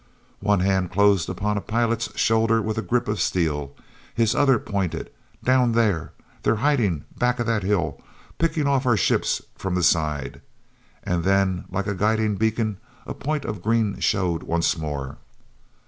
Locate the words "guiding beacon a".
11.93-13.13